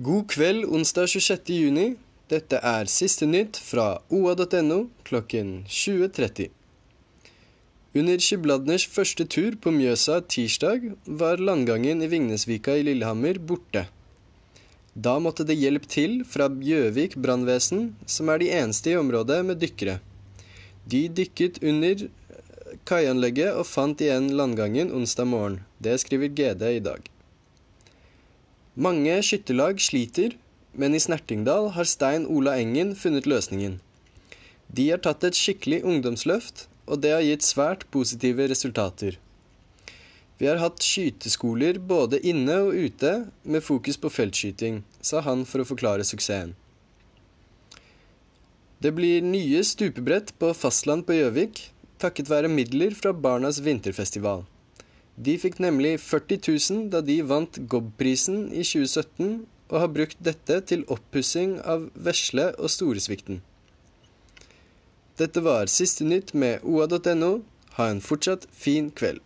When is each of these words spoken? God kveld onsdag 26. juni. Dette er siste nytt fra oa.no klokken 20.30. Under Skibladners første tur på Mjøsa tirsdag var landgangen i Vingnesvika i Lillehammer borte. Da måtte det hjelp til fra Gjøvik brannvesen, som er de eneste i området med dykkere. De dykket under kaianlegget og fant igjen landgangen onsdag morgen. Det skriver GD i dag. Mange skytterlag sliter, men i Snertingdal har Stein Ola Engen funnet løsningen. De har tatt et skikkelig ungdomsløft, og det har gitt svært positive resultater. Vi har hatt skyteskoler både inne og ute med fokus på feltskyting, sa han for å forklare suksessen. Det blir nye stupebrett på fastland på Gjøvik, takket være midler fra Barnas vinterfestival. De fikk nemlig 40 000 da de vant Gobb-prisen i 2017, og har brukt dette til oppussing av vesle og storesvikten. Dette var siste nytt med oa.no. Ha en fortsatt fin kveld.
God 0.00 0.28
kveld 0.30 0.64
onsdag 0.64 1.08
26. 1.10 1.48
juni. 1.58 1.96
Dette 2.30 2.60
er 2.62 2.86
siste 2.86 3.26
nytt 3.26 3.56
fra 3.58 3.96
oa.no 4.14 4.76
klokken 5.08 5.48
20.30. 5.66 6.52
Under 7.98 8.22
Skibladners 8.22 8.84
første 8.86 9.26
tur 9.26 9.56
på 9.58 9.72
Mjøsa 9.74 10.20
tirsdag 10.22 10.86
var 11.18 11.42
landgangen 11.42 12.06
i 12.06 12.10
Vingnesvika 12.14 12.78
i 12.78 12.86
Lillehammer 12.86 13.42
borte. 13.42 13.88
Da 14.94 15.16
måtte 15.18 15.42
det 15.42 15.58
hjelp 15.58 15.90
til 15.90 16.22
fra 16.22 16.46
Gjøvik 16.46 17.18
brannvesen, 17.18 17.96
som 18.06 18.30
er 18.30 18.38
de 18.38 18.54
eneste 18.54 18.94
i 18.94 18.98
området 19.02 19.42
med 19.50 19.58
dykkere. 19.58 19.98
De 20.86 21.08
dykket 21.10 21.58
under 21.58 22.06
kaianlegget 22.86 23.50
og 23.50 23.66
fant 23.66 23.98
igjen 23.98 24.30
landgangen 24.30 24.94
onsdag 24.94 25.26
morgen. 25.26 25.62
Det 25.82 25.98
skriver 26.06 26.30
GD 26.30 26.68
i 26.76 26.84
dag. 26.86 27.17
Mange 28.78 29.16
skytterlag 29.26 29.80
sliter, 29.82 30.36
men 30.78 30.94
i 30.94 31.00
Snertingdal 31.02 31.72
har 31.74 31.86
Stein 31.90 32.28
Ola 32.30 32.52
Engen 32.62 32.92
funnet 32.94 33.26
løsningen. 33.26 33.80
De 34.70 34.84
har 34.92 35.00
tatt 35.02 35.24
et 35.26 35.34
skikkelig 35.34 35.80
ungdomsløft, 35.82 36.68
og 36.86 37.00
det 37.02 37.10
har 37.10 37.24
gitt 37.26 37.42
svært 37.42 37.88
positive 37.90 38.46
resultater. 38.52 39.16
Vi 40.38 40.46
har 40.46 40.60
hatt 40.62 40.84
skyteskoler 40.86 41.80
både 41.82 42.20
inne 42.22 42.60
og 42.68 42.78
ute 42.78 43.10
med 43.42 43.64
fokus 43.66 43.98
på 43.98 44.12
feltskyting, 44.14 44.84
sa 45.02 45.24
han 45.26 45.42
for 45.42 45.64
å 45.64 45.66
forklare 45.66 46.06
suksessen. 46.06 46.54
Det 48.78 48.92
blir 48.94 49.26
nye 49.26 49.64
stupebrett 49.66 50.30
på 50.38 50.52
fastland 50.54 51.02
på 51.08 51.18
Gjøvik, 51.18 51.64
takket 51.98 52.30
være 52.30 52.52
midler 52.52 52.94
fra 52.94 53.10
Barnas 53.10 53.58
vinterfestival. 53.58 54.46
De 55.18 55.34
fikk 55.42 55.58
nemlig 55.58 55.96
40 55.98 56.38
000 56.46 56.90
da 56.92 57.00
de 57.02 57.18
vant 57.26 57.58
Gobb-prisen 57.70 58.52
i 58.52 58.62
2017, 58.62 59.46
og 59.68 59.80
har 59.82 59.90
brukt 59.92 60.20
dette 60.24 60.60
til 60.70 60.84
oppussing 60.88 61.58
av 61.60 61.88
vesle 62.06 62.52
og 62.56 62.70
storesvikten. 62.72 63.42
Dette 65.18 65.42
var 65.42 65.66
siste 65.72 66.06
nytt 66.06 66.30
med 66.38 66.62
oa.no. 66.62 67.32
Ha 67.76 67.88
en 67.90 68.00
fortsatt 68.02 68.46
fin 68.54 68.92
kveld. 68.94 69.20